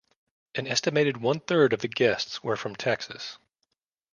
[0.55, 3.37] An estimated one-third of the guests were from Texas.